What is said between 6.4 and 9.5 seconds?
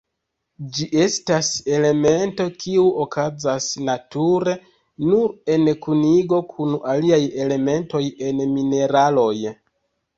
kun aliaj elementoj en mineraloj.